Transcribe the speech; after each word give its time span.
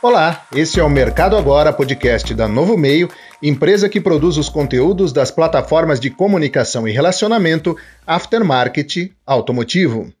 Olá, 0.00 0.46
esse 0.54 0.78
é 0.78 0.84
o 0.84 0.88
Mercado 0.88 1.36
Agora, 1.36 1.72
podcast 1.72 2.32
da 2.32 2.46
Novo 2.46 2.78
Meio, 2.78 3.08
empresa 3.42 3.88
que 3.88 4.00
produz 4.00 4.36
os 4.36 4.48
conteúdos 4.48 5.12
das 5.12 5.32
plataformas 5.32 5.98
de 5.98 6.08
comunicação 6.08 6.86
e 6.86 6.92
relacionamento 6.92 7.76
Aftermarket 8.06 9.10
Automotivo. 9.26 10.12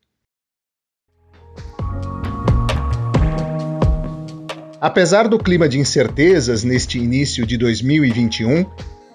Apesar 4.80 5.28
do 5.28 5.38
clima 5.38 5.68
de 5.68 5.78
incertezas 5.78 6.64
neste 6.64 6.98
início 6.98 7.46
de 7.46 7.56
2021, 7.56 8.66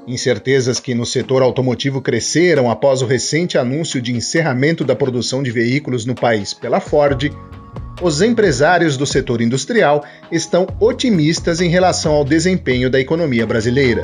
incertezas 0.07 0.79
que 0.79 0.95
no 0.95 1.05
setor 1.05 1.41
automotivo 1.41 2.01
cresceram 2.01 2.71
após 2.71 3.01
o 3.01 3.05
recente 3.05 3.57
anúncio 3.57 4.01
de 4.01 4.13
encerramento 4.13 4.85
da 4.85 4.95
produção 4.95 5.43
de 5.43 5.51
veículos 5.51 6.05
no 6.05 6.15
país 6.15 6.53
pela 6.53 6.79
Ford, 6.79 7.29
os 8.01 8.21
empresários 8.21 8.97
do 8.97 9.05
setor 9.05 9.41
industrial 9.41 10.03
estão 10.31 10.67
otimistas 10.79 11.61
em 11.61 11.69
relação 11.69 12.13
ao 12.13 12.25
desempenho 12.25 12.89
da 12.89 12.99
economia 12.99 13.45
brasileira. 13.45 14.03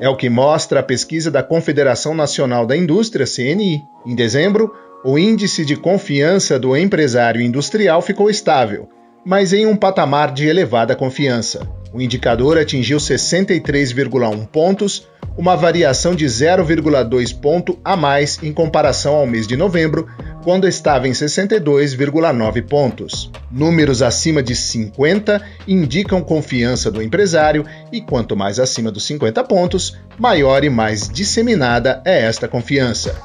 É 0.00 0.08
o 0.08 0.16
que 0.16 0.28
mostra 0.28 0.80
a 0.80 0.82
pesquisa 0.82 1.30
da 1.30 1.44
Confederação 1.44 2.12
Nacional 2.12 2.66
da 2.66 2.76
Indústria, 2.76 3.24
CNI. 3.24 3.80
Em 4.04 4.16
dezembro, 4.16 4.74
o 5.04 5.16
índice 5.16 5.64
de 5.64 5.76
confiança 5.76 6.58
do 6.58 6.76
empresário 6.76 7.40
industrial 7.40 8.02
ficou 8.02 8.28
estável, 8.28 8.88
mas 9.24 9.52
em 9.52 9.64
um 9.64 9.76
patamar 9.76 10.32
de 10.32 10.48
elevada 10.48 10.96
confiança. 10.96 11.68
O 11.94 12.00
indicador 12.00 12.58
atingiu 12.58 12.98
63,1 12.98 14.46
pontos, 14.48 15.06
uma 15.36 15.54
variação 15.54 16.14
de 16.14 16.24
0,2 16.24 17.38
ponto 17.38 17.78
a 17.84 17.96
mais 17.96 18.42
em 18.42 18.52
comparação 18.52 19.14
ao 19.14 19.26
mês 19.26 19.46
de 19.46 19.56
novembro, 19.56 20.08
quando 20.42 20.68
estava 20.68 21.08
em 21.08 21.12
62,9 21.12 22.66
pontos. 22.66 23.30
Números 23.50 24.02
acima 24.02 24.42
de 24.42 24.54
50 24.54 25.40
indicam 25.66 26.22
confiança 26.22 26.90
do 26.90 27.02
empresário 27.02 27.64
e 27.92 28.00
quanto 28.00 28.36
mais 28.36 28.58
acima 28.58 28.90
dos 28.90 29.04
50 29.06 29.42
pontos, 29.44 29.96
maior 30.18 30.64
e 30.64 30.70
mais 30.70 31.08
disseminada 31.08 32.02
é 32.04 32.22
esta 32.22 32.48
confiança. 32.48 33.20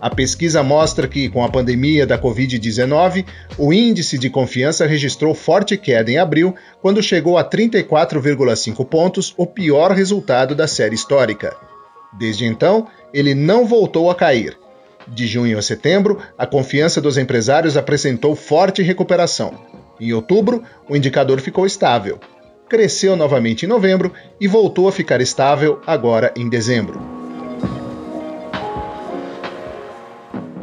A 0.00 0.10
pesquisa 0.10 0.62
mostra 0.62 1.08
que, 1.08 1.28
com 1.28 1.42
a 1.42 1.48
pandemia 1.48 2.06
da 2.06 2.16
Covid-19, 2.16 3.24
o 3.58 3.72
índice 3.72 4.16
de 4.16 4.30
confiança 4.30 4.86
registrou 4.86 5.34
forte 5.34 5.76
queda 5.76 6.08
em 6.10 6.16
abril, 6.16 6.54
quando 6.80 7.02
chegou 7.02 7.36
a 7.36 7.42
34,5 7.42 8.86
pontos, 8.86 9.34
o 9.36 9.44
pior 9.46 9.90
resultado 9.90 10.54
da 10.54 10.68
série 10.68 10.94
histórica. 10.94 11.65
Desde 12.18 12.44
então, 12.44 12.86
ele 13.12 13.34
não 13.34 13.66
voltou 13.66 14.10
a 14.10 14.14
cair. 14.14 14.56
De 15.08 15.26
junho 15.26 15.58
a 15.58 15.62
setembro, 15.62 16.18
a 16.36 16.46
confiança 16.46 17.00
dos 17.00 17.16
empresários 17.16 17.76
apresentou 17.76 18.34
forte 18.34 18.82
recuperação. 18.82 19.54
Em 20.00 20.12
outubro, 20.12 20.62
o 20.88 20.96
indicador 20.96 21.40
ficou 21.40 21.64
estável. 21.64 22.18
Cresceu 22.68 23.14
novamente 23.14 23.64
em 23.64 23.68
novembro 23.68 24.12
e 24.40 24.48
voltou 24.48 24.88
a 24.88 24.92
ficar 24.92 25.20
estável 25.20 25.80
agora 25.86 26.32
em 26.36 26.48
dezembro. 26.48 27.15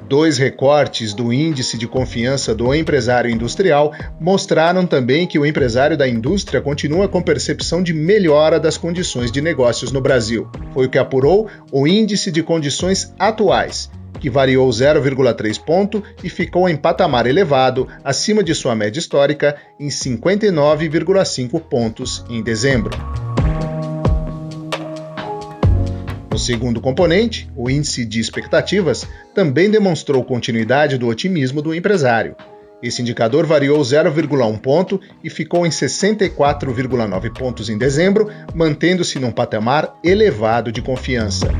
Dois 0.07 0.37
recortes 0.37 1.13
do 1.13 1.31
Índice 1.31 1.77
de 1.77 1.87
Confiança 1.87 2.53
do 2.53 2.73
Empresário 2.73 3.31
Industrial 3.31 3.93
mostraram 4.19 4.85
também 4.85 5.25
que 5.25 5.39
o 5.39 5.45
empresário 5.45 5.97
da 5.97 6.07
indústria 6.07 6.61
continua 6.61 7.07
com 7.07 7.21
percepção 7.21 7.81
de 7.81 7.93
melhora 7.93 8.59
das 8.59 8.77
condições 8.77 9.31
de 9.31 9.41
negócios 9.41 9.91
no 9.91 10.01
Brasil. 10.01 10.47
Foi 10.73 10.85
o 10.85 10.89
que 10.89 10.97
apurou 10.97 11.49
o 11.71 11.87
Índice 11.87 12.31
de 12.31 12.43
Condições 12.43 13.13
Atuais, 13.17 13.89
que 14.19 14.29
variou 14.29 14.69
0,3 14.69 15.59
ponto 15.59 16.03
e 16.23 16.29
ficou 16.29 16.67
em 16.69 16.75
patamar 16.75 17.25
elevado, 17.25 17.87
acima 18.03 18.43
de 18.43 18.53
sua 18.53 18.75
média 18.75 18.99
histórica, 18.99 19.55
em 19.79 19.87
59,5 19.87 21.59
pontos 21.61 22.23
em 22.29 22.43
dezembro. 22.43 22.91
No 26.33 26.39
segundo 26.39 26.81
componente, 26.81 27.47
o 27.55 27.69
índice 27.69 28.03
de 28.03 28.19
expectativas 28.19 29.07
também 29.35 29.69
demonstrou 29.69 30.23
continuidade 30.23 30.97
do 30.97 31.05
otimismo 31.05 31.61
do 31.61 31.75
empresário. 31.75 32.35
Esse 32.81 33.03
indicador 33.03 33.45
variou 33.45 33.79
0,1 33.79 34.59
ponto 34.59 34.99
e 35.23 35.29
ficou 35.29 35.63
em 35.63 35.69
64,9 35.69 37.37
pontos 37.37 37.69
em 37.69 37.77
dezembro, 37.77 38.31
mantendo-se 38.51 39.19
num 39.19 39.31
patamar 39.31 39.93
elevado 40.03 40.71
de 40.71 40.81
confiança. 40.81 41.51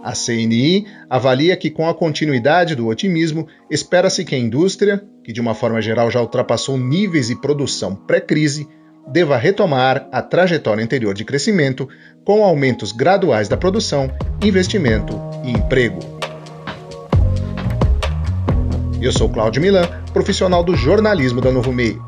A 0.00 0.12
CNI 0.12 0.86
avalia 1.10 1.56
que, 1.56 1.70
com 1.70 1.88
a 1.88 1.94
continuidade 1.94 2.76
do 2.76 2.86
otimismo, 2.86 3.48
espera-se 3.68 4.24
que 4.24 4.36
a 4.36 4.38
indústria, 4.38 5.04
que 5.24 5.32
de 5.32 5.40
uma 5.40 5.56
forma 5.56 5.82
geral 5.82 6.08
já 6.08 6.20
ultrapassou 6.20 6.78
níveis 6.78 7.26
de 7.26 7.40
produção 7.40 7.96
pré-crise, 7.96 8.68
deva 9.06 9.36
retomar 9.36 10.08
a 10.10 10.22
trajetória 10.22 10.82
anterior 10.82 11.14
de 11.14 11.24
crescimento 11.24 11.88
com 12.24 12.42
aumentos 12.42 12.92
graduais 12.92 13.48
da 13.48 13.56
produção, 13.56 14.10
investimento 14.42 15.20
e 15.44 15.50
emprego. 15.50 16.00
Eu 19.00 19.12
sou 19.12 19.28
Cláudio 19.28 19.60
Milan, 19.60 19.86
profissional 20.12 20.64
do 20.64 20.74
jornalismo 20.74 21.40
da 21.40 21.52
Novo 21.52 21.72
Meio. 21.72 22.02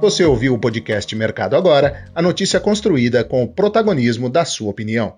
Você 0.00 0.24
ouviu 0.24 0.52
o 0.52 0.58
podcast 0.58 1.14
Mercado 1.14 1.56
Agora, 1.56 2.04
a 2.14 2.20
notícia 2.20 2.60
construída 2.60 3.24
com 3.24 3.42
o 3.42 3.48
protagonismo 3.48 4.28
da 4.28 4.44
sua 4.44 4.70
opinião. 4.70 5.14